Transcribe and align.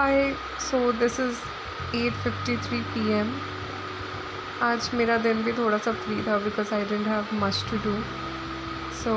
hi 0.00 0.32
so 0.60 0.80
this 1.00 1.18
is 1.20 1.38
8:53 1.96 2.80
PM 2.94 3.32
आज 4.62 4.90
मेरा 4.94 5.16
दिन 5.26 5.42
भी 5.42 5.52
थोड़ा 5.58 5.78
सा 5.86 5.92
फ्री 6.04 6.22
था 6.26 6.38
because 6.44 6.72
I 6.74 6.84
don't 6.90 7.06
have 7.06 7.34
much 7.44 7.64
to 7.70 7.76
do 7.84 7.94
so 9.02 9.14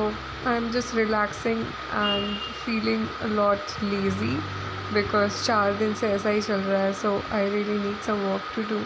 I 0.50 0.56
am 0.56 0.70
just 0.72 0.96
relaxing 0.96 1.62
and 1.62 2.38
feeling 2.66 3.08
a 3.22 3.28
lot 3.36 3.84
lazy 3.84 4.36
because 4.94 5.44
चार 5.46 5.74
दिन 5.84 5.94
से 6.02 6.12
ऐसा 6.14 6.30
ही 6.30 6.42
चल 6.42 6.62
रहा 6.62 6.82
है 6.82 6.94
so 7.04 7.22
I 7.34 7.50
really 7.50 7.78
need 7.80 8.02
some 8.08 8.26
work 8.32 8.52
to 8.56 8.64
do 8.74 8.82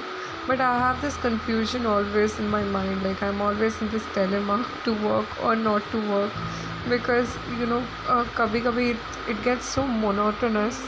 but 0.48 0.60
i 0.60 0.72
have 0.78 1.02
this 1.02 1.16
confusion 1.24 1.86
always 1.86 2.34
in 2.40 2.48
my 2.54 2.64
mind 2.72 3.04
like 3.04 3.22
i'm 3.24 3.42
always 3.42 3.76
in 3.82 3.90
this 3.92 4.08
dilemma 4.16 4.58
to 4.88 4.96
work 5.04 5.38
or 5.42 5.56
not 5.56 5.86
to 5.92 6.02
work 6.10 6.42
because 6.90 7.38
you 7.60 7.66
know 7.66 7.82
uh, 8.10 8.24
kabhi 8.40 8.62
kabhi 8.66 8.90
it, 8.92 8.98
it 9.34 9.44
gets 9.46 9.70
so 9.78 9.86
monotonous 9.88 10.82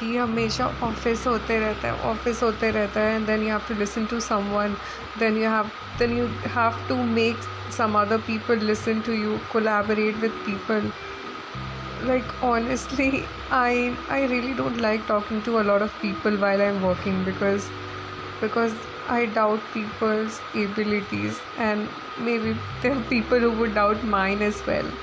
कि 0.00 0.16
हमेशा 0.16 0.66
office 0.82 1.26
होते 1.26 1.58
रहता 1.60 1.88
है 1.88 2.10
office 2.10 2.42
होते 2.42 2.70
रहता 2.70 3.00
है 3.00 3.14
and 3.16 3.26
then 3.26 3.42
you 3.42 3.48
have 3.48 3.62
to 3.68 3.74
listen 3.78 4.06
to 4.06 4.20
someone 4.20 4.76
then 5.18 5.36
you 5.42 5.50
have 5.50 5.70
then 5.98 6.16
you 6.18 6.26
have 6.56 6.86
to 6.88 6.96
make 7.18 7.52
some 7.74 7.96
other 7.98 8.16
people 8.26 8.60
listen 8.66 8.98
to 9.06 9.14
you 9.20 9.38
collaborate 9.52 10.18
with 10.24 10.34
people 10.48 10.84
like 12.10 12.34
honestly 12.48 13.08
i 13.60 13.70
i 14.16 14.18
really 14.32 14.52
don't 14.60 14.82
like 14.84 15.06
talking 15.08 15.40
to 15.48 15.56
a 15.60 15.64
lot 15.70 15.82
of 15.86 15.96
people 16.02 16.36
while 16.44 16.62
i'm 16.66 16.78
working 16.88 17.18
because 17.30 17.66
because 18.44 18.76
i 19.16 19.24
doubt 19.40 19.66
people's 19.74 20.40
abilities 20.66 21.42
and 21.58 21.88
maybe 22.30 22.56
there 22.82 22.94
are 22.96 23.04
people 23.16 23.38
who 23.46 23.50
would 23.62 23.74
doubt 23.74 24.08
mine 24.16 24.42
as 24.52 24.64
well 24.66 24.96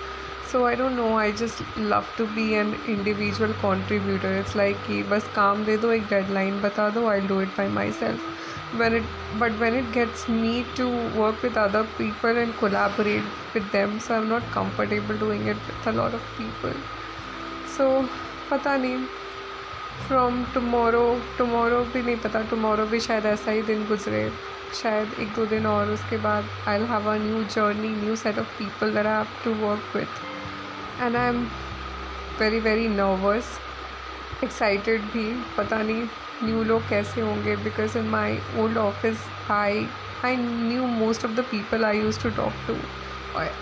So 0.53 0.65
I 0.65 0.77
don't 0.77 0.93
know 0.93 1.17
I 1.19 1.33
just 1.39 1.79
love 1.79 2.05
to 2.19 2.27
be 2.27 2.53
an 2.55 2.75
individual 2.89 3.53
contributor 3.63 4.39
it's 4.39 4.57
like 4.57 4.77
कि 4.87 5.03
बस 5.11 5.31
काम 5.35 5.65
दे 5.65 5.77
दो, 5.77 5.91
एक 5.93 6.07
deadline 6.11 6.61
बता 6.61 6.89
दो 6.91 7.07
I 7.09 7.21
do 7.29 7.41
it 7.41 7.49
by 7.59 7.69
myself 7.93 8.77
when 8.81 8.97
it 8.97 9.05
but 9.41 9.59
when 9.61 9.79
it 9.79 9.91
gets 9.95 10.29
me 10.31 10.65
to 10.77 10.89
work 11.21 11.45
with 11.45 11.59
other 11.59 11.83
people 11.99 12.39
and 12.39 12.55
collaborate 12.61 13.55
with 13.55 13.69
them 13.73 13.99
so 13.99 14.15
I 14.15 14.21
am 14.21 14.27
not 14.29 14.53
comfortable 14.55 15.19
doing 15.19 15.49
it 15.49 15.57
with 15.57 15.89
a 15.89 15.97
lot 15.97 16.15
of 16.15 16.37
people 16.39 16.75
so 17.77 17.91
पता 18.51 18.77
नहीं. 18.77 18.99
From 20.09 20.45
tomorrow 20.55 21.05
tomorrow 21.39 21.81
भी 21.93 22.03
नहीं 22.03 22.17
पता. 22.17 22.43
Tomorrow 22.51 22.85
भी 22.87 23.01
शायद 23.01 23.27
ऐसा 23.27 23.51
ही 23.51 23.63
दिन 23.63 23.85
गुजरे. 23.87 24.31
शायद 24.75 25.13
एक 25.21 25.29
दो 25.37 25.45
दिन 25.47 25.67
और 25.67 25.91
उसके 25.91 26.17
बाद 26.23 26.45
I 26.69 26.83
have 26.91 27.11
a 27.11 27.17
new 27.19 27.43
journey 27.55 27.89
new 27.97 28.17
set 28.17 28.39
of 28.39 28.59
people 28.59 28.93
there 28.95 29.07
I 29.07 29.17
have 29.17 29.27
to 29.45 29.55
work 29.67 29.97
with 29.97 30.27
and 31.01 31.17
I 31.17 31.29
am 31.29 31.47
very 32.41 32.61
very 32.61 32.89
nervous 32.89 33.59
excited 34.45 35.03
भी, 35.13 35.25
पता 35.57 35.83
नहीं 35.83 36.03
न्यू 36.45 36.63
लोग 36.65 36.89
कैसे 36.89 37.21
होंगे 37.21 37.57
because 37.57 37.97
in 37.99 38.09
my 38.09 38.39
old 38.59 38.77
office 38.79 39.25
I 39.51 39.87
I 40.25 40.37
knew 40.37 40.87
most 40.87 41.25
of 41.25 41.33
the 41.33 41.45
people 41.51 41.85
I 41.85 42.01
used 42.01 42.23
to 42.23 42.31
talk 42.37 42.53
to 42.67 42.77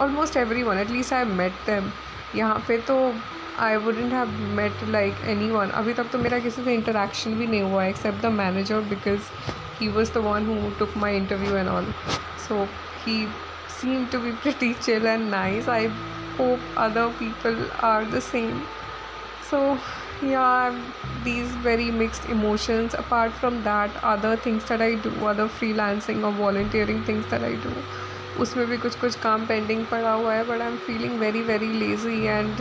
almost 0.05 0.37
everyone 0.63 0.79
at least 0.79 1.13
I 1.13 1.25
met 1.41 1.53
them 1.67 1.91
यहाँ 2.35 2.65
पे 2.69 2.79
तो 2.89 2.99
I 3.61 3.77
wouldn't 3.87 4.13
have 4.13 4.31
met 4.57 4.85
like 4.89 5.25
anyone 5.51 5.71
अभी 5.81 5.93
तक 5.95 6.11
तो 6.13 6.19
मेरा 6.19 6.39
किसी 6.39 6.65
से 6.65 6.75
इंटरेक्शन 6.75 7.35
भी 7.39 7.47
नहीं 7.47 7.63
हुआ 7.63 7.85
except 7.85 8.23
the 8.23 8.33
manager 8.33 8.81
because 8.91 9.31
he 9.81 9.89
was 9.89 10.13
the 10.13 10.25
one 10.27 10.47
who 10.47 10.71
took 10.79 10.97
my 10.97 11.17
interview 11.17 11.57
and 11.57 11.69
also 12.49 12.65
he 13.07 13.27
seemed 13.77 14.11
to 14.13 14.19
be 14.19 14.31
pretty 14.43 14.69
chill 14.77 15.07
and 15.07 15.31
nice. 15.31 15.67
I 15.69 15.81
hope 16.39 16.61
other 16.77 17.11
people 17.19 17.57
are 17.81 18.05
the 18.05 18.21
same 18.21 18.67
so 19.51 19.79
yeah 20.23 20.77
these 21.25 21.49
very 21.69 21.91
mixed 21.91 22.25
emotions 22.27 22.95
apart 22.95 23.33
from 23.33 23.63
that 23.63 23.91
other 24.03 24.37
things 24.37 24.65
that 24.65 24.81
i 24.81 24.95
do 25.07 25.15
other 25.27 25.49
freelancing 25.61 26.25
or 26.25 26.33
volunteering 26.33 27.03
things 27.05 27.25
that 27.31 27.49
i 27.53 27.55
do 27.69 27.73
उसमें 28.41 28.67
भी 28.67 28.77
कुछ 28.79 28.95
कुछ 29.01 29.15
काम 29.21 29.47
pending 29.47 29.85
पड़ा 29.91 30.13
हुआ 30.13 30.33
है 30.35 30.43
but 30.45 30.61
I 30.61 30.67
am 30.69 30.77
feeling 30.87 31.19
very 31.21 31.43
very 31.43 31.73
lazy 31.73 32.25
and 32.27 32.61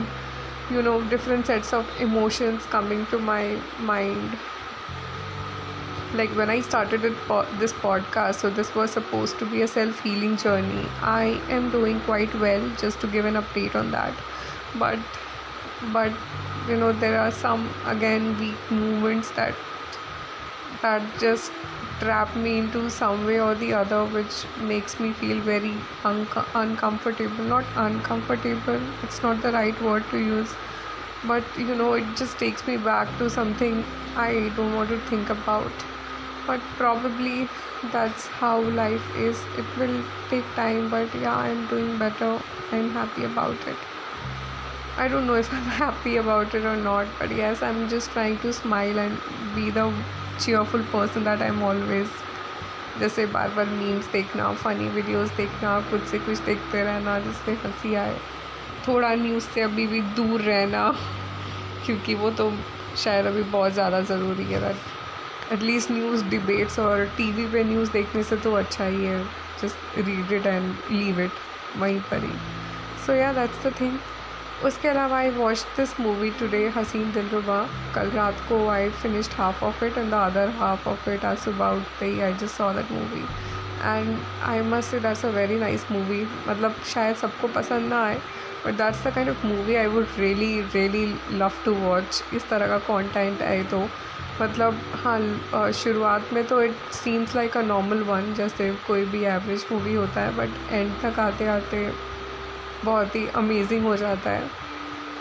you 0.71 0.81
know 0.81 0.99
different 1.09 1.45
sets 1.45 1.73
of 1.73 2.01
emotions 2.03 2.67
coming 2.71 3.05
to 3.11 3.19
my 3.19 3.57
mind 3.81 4.37
like 6.17 6.35
when 6.39 6.49
i 6.49 6.59
started 6.61 7.01
this 7.59 7.73
podcast 7.83 8.35
so 8.43 8.49
this 8.49 8.73
was 8.75 8.91
supposed 8.91 9.37
to 9.39 9.45
be 9.45 9.61
a 9.61 9.67
self 9.67 9.99
healing 10.01 10.37
journey. 10.37 10.85
I 11.01 11.39
am 11.49 11.69
doing 11.71 11.99
quite 12.01 12.33
well 12.35 12.69
just 12.77 12.99
to 13.01 13.07
give 13.07 13.25
an 13.25 13.35
update 13.35 13.75
on 13.75 13.91
that. 13.91 14.13
But 14.79 14.99
but 15.93 16.11
you 16.67 16.77
know 16.77 16.91
there 16.91 17.19
are 17.19 17.31
some 17.31 17.69
again 17.85 18.37
weak 18.39 18.71
movements 18.71 19.31
that 19.31 19.55
that 20.81 21.01
just 21.19 21.51
trap 21.99 22.35
me 22.35 22.57
into 22.59 22.89
some 22.89 23.25
way 23.25 23.39
or 23.39 23.55
the 23.55 23.73
other 23.73 24.03
which 24.05 24.45
makes 24.59 24.99
me 24.99 25.11
feel 25.13 25.39
very 25.41 25.73
un- 26.03 26.27
uncomfortable. 26.53 27.43
Not 27.43 27.65
uncomfortable 27.75 28.81
it's 29.03 29.21
not 29.23 29.41
the 29.41 29.51
right 29.51 29.81
word 29.81 30.03
to 30.11 30.17
use 30.17 30.53
but 31.27 31.43
you 31.57 31.75
know 31.75 31.93
it 31.93 32.05
just 32.15 32.37
takes 32.37 32.67
me 32.67 32.77
back 32.77 33.07
to 33.17 33.29
something 33.29 33.83
i 34.15 34.51
don't 34.55 34.75
want 34.75 34.89
to 34.89 34.99
think 35.11 35.29
about 35.29 35.85
but 36.47 36.61
probably 36.77 37.47
that's 37.91 38.27
how 38.27 38.59
life 38.61 39.15
is 39.15 39.43
it 39.57 39.77
will 39.77 40.03
take 40.29 40.45
time 40.55 40.89
but 40.89 41.13
yeah 41.15 41.35
i'm 41.35 41.65
doing 41.67 41.97
better 41.97 42.31
i'm 42.71 42.89
happy 42.91 43.23
about 43.23 43.67
it 43.67 43.77
i 44.97 45.07
don't 45.07 45.27
know 45.27 45.35
if 45.35 45.51
i'm 45.53 45.71
happy 45.79 46.17
about 46.17 46.53
it 46.53 46.65
or 46.65 46.75
not 46.75 47.07
but 47.19 47.31
yes 47.31 47.61
i'm 47.61 47.87
just 47.89 48.11
trying 48.11 48.37
to 48.39 48.53
smile 48.53 48.99
and 48.99 49.19
be 49.55 49.69
the 49.69 49.87
cheerful 50.39 50.83
person 50.93 51.23
that 51.23 51.41
i'm 51.41 51.61
always 51.63 52.07
जैसे 52.99 53.25
बार 53.25 53.49
बार 53.49 53.65
memes 53.65 54.05
देखना 54.11 54.51
funny 54.63 54.87
videos 54.89 55.29
देखना 55.37 55.79
कुछ 55.89 56.03
से 56.11 56.19
कुछ 56.19 56.39
देखते 56.39 56.83
रहना 56.83 57.17
जिससे 57.19 57.51
हँसी 57.63 57.93
आए 57.95 58.17
थोड़ा 58.87 59.13
न्यूज़ 59.15 59.43
से 59.43 59.61
अभी 59.61 59.87
भी 59.87 60.01
दूर 60.19 60.41
रहना 60.41 60.83
क्योंकि 61.85 62.15
वो 62.15 62.29
तो 62.39 62.51
शायद 63.03 63.25
अभी 63.25 63.43
बहुत 63.43 63.73
ज़्यादा 63.73 64.01
ज़रूरी 64.11 64.43
है 64.43 64.59
that 64.61 65.04
at least 65.53 65.91
news 65.91 66.23
debates 66.29 66.79
और 66.79 67.05
टीवी 67.17 67.45
पे 67.51 67.63
न्यूज़ 67.63 67.91
देखने 67.91 68.23
से 68.23 68.37
तो 68.37 68.53
अच्छा 68.55 68.85
ही 68.85 69.05
है। 69.05 69.23
Just 69.61 69.97
read 69.97 70.31
it 70.33 70.45
and 70.45 70.73
leave 70.91 71.19
it 71.21 71.31
वहीं 71.77 71.99
पर 72.11 72.23
ही। 72.23 72.33
सो 73.05 73.13
या 73.13 73.31
दैट्स 73.33 73.65
द 73.65 73.73
थिंग 73.79 73.97
उसके 74.65 74.87
अलावा 74.87 75.17
I 75.17 75.29
watch 75.29 75.65
this 75.77 75.99
movie 75.99 76.29
today 76.39 76.67
Haseen 76.75 77.11
Dillruba 77.13 77.61
कल 77.95 78.09
रात 78.11 78.45
को 78.49 78.67
I 78.69 78.89
finished 79.01 79.33
half 79.37 79.63
of 79.65 79.83
it 79.85 79.97
and 79.97 80.09
the 80.11 80.13
other 80.13 80.49
half 80.59 80.87
of 80.89 81.09
it 81.09 81.25
आज 81.25 81.37
सुबह 81.37 81.75
उठते 81.77 82.05
ही 82.05 82.21
I 82.21 82.33
just 82.33 82.55
saw 82.55 82.71
that 82.73 82.91
movie 82.91 83.23
and 83.83 84.17
I 84.43 84.61
must 84.69 84.91
say 84.91 84.99
that's 84.99 85.25
a 85.25 85.29
very 85.29 85.59
nice 85.59 85.85
movie 85.91 86.21
मतलब 86.47 86.75
शायद 86.93 87.15
सबको 87.15 87.47
पसंद 87.55 87.89
ना 87.89 88.03
आए 88.05 88.17
but 88.65 88.73
that's 88.73 89.05
the 89.07 89.13
kind 89.15 89.29
of 89.29 89.45
movie 89.47 89.75
I 89.75 89.87
would 89.87 90.07
really 90.19 90.61
really 90.73 91.05
love 91.37 91.51
to 91.65 91.73
watch 91.75 92.23
इस 92.33 92.49
तरह 92.49 92.67
का 92.67 92.77
कॉन्टेंट 92.87 93.41
आए 93.41 93.63
तो। 93.63 93.87
मतलब 94.41 94.79
हाँ 95.03 95.71
शुरुआत 95.71 96.33
में 96.33 96.43
तो 96.47 96.61
it 96.61 96.91
seems 96.93 97.35
like 97.35 97.57
a 97.57 97.61
normal 97.61 98.01
one 98.03 98.33
जैसे 98.33 98.69
कोई 98.87 99.05
भी 99.05 99.23
एवरेज 99.25 99.65
मूवी 99.71 99.93
होता 99.93 100.21
है 100.21 100.35
बट 100.37 100.71
एंड 100.71 100.91
तक 101.01 101.19
आते 101.19 101.47
आते 101.47 101.89
बहुत 102.85 103.15
ही 103.15 103.25
अमेजिंग 103.35 103.85
हो 103.85 103.95
जाता 103.97 104.29
है। 104.29 104.49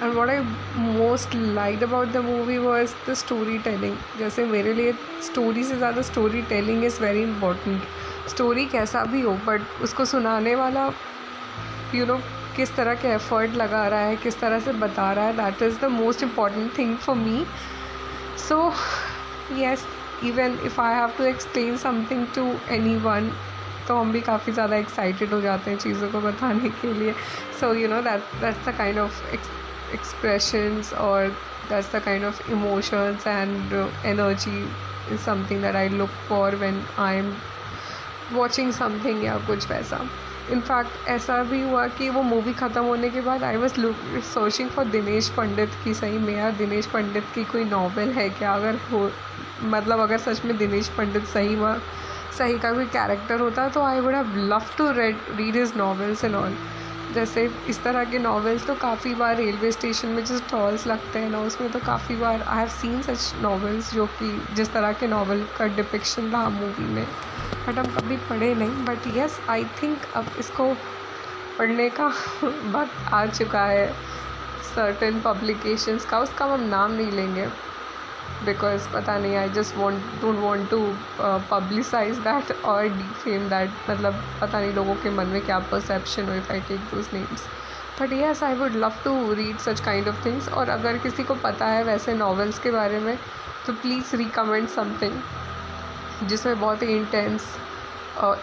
And 0.02 0.14
what 0.14 0.28
I 0.28 0.38
most 0.76 1.34
like 1.34 1.82
about 1.82 2.08
the 2.12 2.24
movie 2.24 2.58
was 2.58 2.94
the 3.08 3.14
story 3.14 3.58
telling 3.58 3.96
जैसे 4.18 4.44
मेरे 4.46 4.72
लिए 4.74 4.92
स्टोरी 5.22 5.64
से 5.64 5.76
ज़्यादा 5.76 6.02
story 6.02 6.42
telling 6.48 6.84
is 6.84 7.00
very 7.02 7.22
important 7.22 7.82
story 8.30 8.64
कैसा 8.66 9.04
भी 9.04 9.20
हो 9.20 9.34
बट 9.46 9.82
उसको 9.82 10.04
सुनाने 10.04 10.54
वाला 10.54 10.90
यू 11.94 12.06
नो 12.06 12.18
किस 12.56 12.74
तरह 12.76 12.94
के 12.94 13.08
एफर्ट 13.08 13.54
लगा 13.54 13.86
रहा 13.88 14.00
है, 14.00 14.16
किस 14.16 14.40
तरह 14.40 14.60
से 14.60 14.72
बता 14.72 15.12
रहा 15.12 15.24
है 15.24 15.36
that 15.36 15.62
is 15.62 15.78
the 15.80 15.84
most 15.92 16.22
important 16.22 16.76
thing 16.78 16.96
for 16.96 17.16
me 17.16 17.44
so 18.48 18.72
yes 19.52 19.86
even 20.24 20.58
if 20.66 20.80
I 20.80 20.94
have 20.94 21.10
to 21.18 21.24
explain 21.24 21.76
something 21.76 22.26
to 22.34 22.44
anyone 22.98 23.30
तो 23.88 23.96
हम 23.96 24.12
भी 24.12 24.20
काफ़ी 24.20 24.52
ज़्यादा 24.52 24.76
एक्साइटेड 24.76 25.32
हो 25.32 25.40
जाते 25.40 25.70
हैं 25.70 25.78
चीज़ों 25.78 26.08
को 26.10 26.20
बताने 26.20 26.68
के 26.70 26.92
लिए। 26.92 27.12
So 27.60 27.72
you 27.74 27.88
know 27.88 28.00
that 28.02 28.20
that's 28.40 28.68
the 28.68 28.76
kind 28.78 28.98
of 28.98 29.22
expressions 29.94 30.92
और 31.00 31.28
that's 31.68 31.94
the 31.94 32.02
kind 32.04 32.24
of 32.24 32.50
emotions 32.50 33.26
and 33.26 33.72
energy 34.06 34.58
is 35.14 35.20
something 35.20 35.62
that 35.62 35.76
I 35.76 35.88
look 35.88 36.10
for 36.28 36.54
when 36.56 36.82
I 36.98 37.16
am 37.16 37.32
watching 38.32 38.72
something 38.72 39.24
या 39.24 39.36
कुछ 39.46 39.70
वैसा। 39.70 40.06
इनफैक्ट 40.52 41.08
ऐसा 41.08 41.42
भी 41.42 41.60
हुआ 41.62 41.86
कि 41.88 42.08
वो 42.10 42.22
मूवी 42.22 42.52
ख़त्म 42.52 42.82
होने 42.84 43.10
के 43.10 43.20
बाद 43.20 43.44
I 43.44 43.56
was 43.56 43.80
look 43.80 43.96
searching 44.24 44.68
for 44.70 44.84
Dinesh 44.86 45.28
Pandit 45.36 45.70
की 45.84 45.94
सही 45.94 46.18
में, 46.18 46.36
यार 46.36 46.52
दिनेश 46.52 46.86
पंडित 46.86 47.24
की 47.34 47.44
कोई 47.44 47.64
नॉवल 47.64 48.10
है 48.12 48.28
क्या? 48.30 48.54
अगर 48.54 48.78
हो 48.92 49.10
मतलब 49.62 50.00
अगर 50.00 50.18
सच 50.18 50.44
में 50.44 50.56
दिनेश 50.58 50.88
पंडित 50.98 51.24
सही 51.26 51.54
हुआ, 51.54 51.76
सही 52.38 52.58
का 52.58 52.72
कोई 52.72 52.86
कैरेक्टर 52.86 53.40
होता 53.40 53.68
तो 53.68 53.82
I 53.82 54.00
would 54.00 54.14
have 54.14 54.36
love 54.52 54.62
to 54.78 54.90
read 54.92 55.16
read 55.36 55.56
his 55.56 55.72
novels 55.76 56.24
and 56.24 56.34
all 56.34 56.56
जैसे 57.14 57.50
इस 57.68 57.82
तरह 57.84 58.04
के 58.04 58.18
नॉवेल्स 58.18 58.66
तो 58.66 58.74
काफ़ी 58.74 59.14
बार 59.14 59.36
रेलवे 59.36 59.72
स्टेशन 59.72 60.08
में 60.08 60.24
जो 60.24 60.38
स्टॉल्स 60.38 60.86
लगते 60.86 61.18
हैं 61.18 61.30
ना, 61.30 61.38
उसमें 61.38 61.70
तो 61.72 61.78
काफ़ी 61.78 62.16
बार 62.16 62.42
I 62.42 62.58
have 62.58 62.68
seen 62.68 63.02
such 63.02 63.34
novels 63.42 63.94
जो 63.94 64.06
कि 64.06 64.46
जिस 64.54 64.72
तरह 64.72 64.92
के 64.92 65.06
नॉवल 65.06 65.46
का 65.58 65.66
डिपिक्शन 65.66 66.22
रहा 66.22 66.48
मूवी 66.48 66.84
में। 66.84 67.06
बट 67.66 67.78
हम 67.78 67.86
कभी 67.86 68.16
पढ़े 68.16 68.54
नहीं 68.54 68.84
बट 68.84 69.06
येस 69.06 69.40
आई 69.48 69.64
थिंक 69.82 69.98
अब 70.14 70.26
इसको 70.38 70.74
पढ़ने 71.58 71.88
का 71.90 72.06
वक्त 72.44 73.12
आ 73.12 73.26
चुका 73.26 73.64
है। 73.64 73.92
सर्टन 74.74 75.20
पब्लिकेशंस 75.20 76.04
का, 76.04 76.18
उसका 76.18 76.44
हम 76.44 76.60
नाम 76.60 76.92
नहीं 76.92 77.12
लेंगे। 77.12 77.48
बिकॉज़ 78.44 78.88
पता 78.88 79.16
नहीं 79.18 79.36
I 79.36 79.48
just 79.50 79.76
want 79.76 80.20
don't 80.20 80.38
want 80.38 80.70
to 80.70 80.78
publicise 81.50 82.18
that 82.18 82.52
और 82.64 82.82
डी 82.82 82.88
डिफेम 82.88 83.48
दैट 83.48 83.90
मतलब 83.90 84.22
पता 84.40 84.60
नहीं 84.60 84.72
लोगों 84.72 84.94
के 84.94 85.10
मन 85.10 85.26
में 85.26 85.40
क्या 85.46 85.58
परसेप्शन 85.70 86.28
हो 86.28 86.34
if 86.34 86.52
I 86.52 86.60
take 86.60 86.80
those 86.94 87.08
names 87.14 87.46
but 88.00 88.12
yes 88.12 88.42
I 88.42 88.54
would 88.54 88.76
love 88.76 88.92
to 89.04 89.32
read 89.32 89.58
such 89.58 89.80
kind 89.80 90.08
of 90.08 90.24
things 90.24 90.48
और 90.48 90.68
अगर 90.68 90.98
किसी 90.98 91.24
को 91.24 91.34
पता 91.44 91.66
है 91.66 91.84
वैसे 91.84 92.14
नॉवेल्स 92.14 92.58
के 92.58 92.70
बारे 92.70 92.98
में 93.00 93.16
तो 93.66 93.72
प्लीज़ 93.72 94.16
रिकमेंड 94.16 94.68
समथिंग 94.68 96.28
जिसमें 96.28 96.60
बहुत 96.60 96.82
ही 96.82 96.96
इंटेंस 96.96 97.54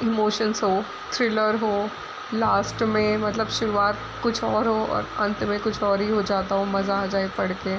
इमोशंस 0.04 0.64
हो 0.64 0.84
थ्रिलर 1.14 1.56
हो 1.56 1.90
लास्ट 2.34 2.84
में 2.84 3.18
मतलब 3.18 3.48
शुरुआत 3.50 3.98
कुछ 4.24 4.44
और 4.44 4.68
हो 4.68 4.86
और 4.86 5.08
अंत 5.20 5.44
में 5.44 5.60
कुछ 5.60 5.82
और 5.84 6.02
ही 6.02 6.10
हो 6.10 6.22
जाता 6.22 6.56
हो, 6.56 6.66
मज़ा 6.66 6.96
आ 6.96 7.06
जाए 7.06 7.28
पढ़ 7.38 7.52
के। 7.64 7.76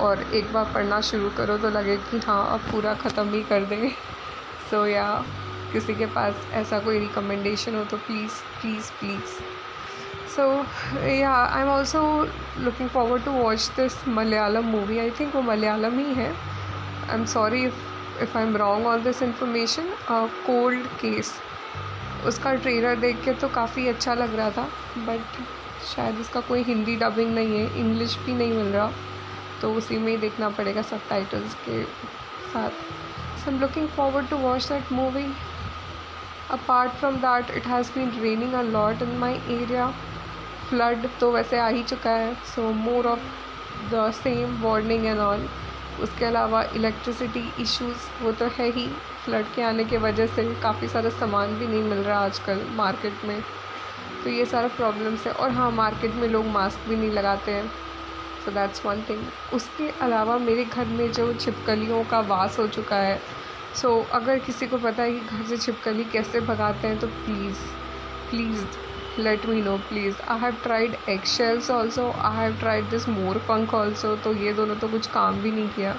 और 0.00 0.22
एक 0.34 0.52
बार 0.52 0.64
पढ़ना 0.74 1.00
शुरू 1.00 1.30
करो 1.36 1.56
तो 1.58 1.70
लगे 1.70 1.96
कि 2.10 2.18
हाँ 2.26 2.44
अब 2.54 2.70
पूरा 2.72 2.94
ख़त्म 2.94 3.32
ही 3.34 3.42
कर 3.42 3.64
दें 3.64 3.88
सो 3.90 4.76
so, 4.76 4.86
या 4.88 5.24
किसी 5.72 5.94
के 5.94 6.06
पास 6.06 6.46
ऐसा 6.54 6.78
कोई 6.80 6.98
रिकमेंडेशन 6.98 7.74
हो 7.76 7.84
तो 7.84 7.96
please 7.96 8.32
please 8.60 8.90
please 9.00 9.38
so 10.36 10.46
yeah 11.08 11.32
I 11.32 11.62
am 11.62 11.68
also 11.68 12.02
looking 12.58 12.88
forward 12.88 13.24
to 13.24 13.30
watch 13.32 13.70
this 13.76 13.96
Malayalam 14.08 14.64
movie 14.70 14.98
I 14.98 15.10
think 15.20 15.34
वो 15.36 15.42
मलयालम 15.42 15.98
ही 15.98 16.14
है। 16.14 16.30
I 16.30 17.14
am 17.14 17.24
sorry 17.34 17.64
if 17.64 18.36
I 18.38 18.42
am 18.42 18.56
wrong 18.56 18.86
on 18.86 19.02
this 19.02 19.22
information 19.22 19.90
cold 20.46 20.86
case 21.00 21.32
उसका 22.26 22.54
ट्रेलर 22.54 22.96
देख 23.00 23.24
के 23.24 23.32
तो 23.32 23.48
काफ़ी 23.48 23.88
अच्छा 23.88 24.14
लग 24.14 24.34
रहा 24.36 24.50
था 24.50 24.68
बट 25.08 25.42
शायद 25.86 26.18
उसका 26.20 26.40
कोई 26.48 26.62
हिंदी 26.62 26.96
डबिंग 26.96 27.34
नहीं 27.34 27.58
है 27.58 27.78
इंग्लिश 27.80 28.16
भी 28.26 28.34
नहीं 28.34 28.52
मिल 28.52 28.66
रहा। 28.66 28.90
तो 29.62 29.72
उसी 29.74 29.98
में 29.98 30.10
ही 30.12 30.16
देखना 30.16 30.48
पड़ेगा 30.50 30.82
सब 30.82 31.08
टाइटल्स 31.08 31.54
के 31.68 31.82
साथ। 32.52 32.70
So 33.44 33.50
am 33.50 33.60
looking 33.60 33.88
forward 33.88 34.28
to 34.30 34.36
watch 34.36 34.68
that 34.68 34.92
movie 34.92 35.26
apart 36.50 36.92
from 36.92 37.16
that 37.16 37.50
it 37.50 37.66
has 37.66 37.92
been 37.92 38.10
raining 38.20 38.54
a 38.54 38.62
lot 38.62 39.02
in 39.02 39.16
my 39.18 39.40
area 39.50 39.88
flood 40.68 41.08
तो 41.20 41.30
वैसे 41.32 41.58
आ 41.58 41.68
ही 41.68 41.82
चुका 41.82 42.10
है 42.10 42.34
so 42.54 42.70
more 42.74 43.06
of 43.06 43.20
the 43.92 44.10
same 44.14 44.60
warning 44.62 45.06
and 45.06 45.18
all 45.20 45.48
उसके 46.02 46.24
अलावा 46.24 46.62
इलेक्ट्रिसिटी 46.76 47.50
इश्यूज़ 47.62 48.08
वो 48.22 48.32
तो 48.32 48.46
है 48.58 48.70
ही। 48.70 48.86
फ्लड 49.24 49.46
के 49.54 49.62
आने 49.62 49.84
के 49.84 49.98
वजह 49.98 50.26
से 50.26 50.42
काफ़ी 50.62 50.88
सारा 50.88 51.10
सामान 51.10 51.54
भी 51.58 51.66
नहीं 51.66 51.82
मिल 51.82 51.98
रहा 51.98 52.18
आजकल 52.24 52.60
मार्केट 52.74 53.24
में। 53.24 53.40
तो 54.24 54.30
ये 54.30 54.44
सारा 54.46 54.68
प्रॉब्लम्स 54.68 55.26
है। 55.26 55.32
और 55.32 55.50
हाँ 55.50 55.70
मार्केट 55.70 56.14
में 56.14 56.28
लोग 56.28 56.46
मास्क 56.46 56.88
भी 56.88 56.96
नहीं 56.96 57.10
लगाते 57.10 57.52
हैं। 57.52 57.70
सो 58.46 58.52
दैट्स 58.52 58.84
वन 58.86 59.02
थिंग 59.08 59.54
उसके 59.54 59.88
अलावा 60.02 60.36
मेरे 60.38 60.64
घर 60.64 60.84
में 60.88 61.10
जो 61.12 61.32
छिपकलियों 61.34 62.02
का 62.04 62.20
वास 62.28 62.58
हो 62.58 62.66
चुका 62.68 62.96
है 62.96 63.20
सो 63.74 63.88
so, 63.88 64.10
अगर 64.14 64.38
किसी 64.38 64.66
को 64.66 64.78
पता 64.78 65.02
है 65.02 65.12
कि 65.12 65.20
घर 65.20 65.42
से 65.46 65.56
छिपकली 65.56 66.04
कैसे 66.12 66.40
भगाते 66.40 66.88
हैं 66.88 66.98
तो 66.98 67.06
please 67.06 67.64
please 68.30 69.20
let 69.20 69.46
me 69.46 69.62
know 69.62 69.76
please 69.88 70.22
I 70.30 70.38
have 70.38 70.54
tried 70.62 70.96
egg 71.08 71.24
shells 71.26 71.70
also 71.70 72.10
I 72.20 72.36
have 72.36 72.56
tried 72.60 72.88
this 72.90 73.08
more 73.08 73.38
पंख 73.48 73.74
ऑल्सो 73.74 74.14
तो 74.24 74.34
ये 74.34 74.52
दोनों 74.52 74.76
तो 74.76 74.88
कुछ 74.88 75.06
काम 75.10 75.40
भी 75.42 75.50
नहीं 75.50 75.68
किया. 75.68 75.96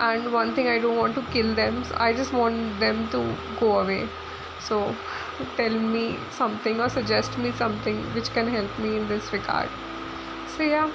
And 0.00 0.26
one 0.26 0.56
thing 0.56 0.68
I 0.68 0.78
don't 0.78 0.98
want 0.98 1.14
to 1.14 1.22
kill 1.32 1.54
them 1.54 1.82
I 1.98 2.14
just 2.14 2.34
want 2.34 2.78
them 2.80 3.06
to 3.06 3.22
go 3.60 3.72
away 3.74 4.04
so 4.68 4.84
tell 5.56 5.78
me 5.78 6.08
something 6.38 6.80
और 6.80 6.88
suggest 6.88 7.38
me 7.38 7.52
something 7.58 8.04
which 8.14 8.28
can 8.28 8.48
help 8.48 8.80
me 8.80 8.96
in 8.96 9.08
this 9.08 9.32
regard 9.32 9.80
so 10.52 10.62
yeah. 10.64 10.90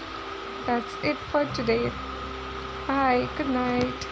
That's 0.67 0.99
it 1.01 1.23
for 1.31 1.47
today. 1.47 1.95
Bye. 2.87 3.31
Good 3.35 3.49
night 3.49 4.09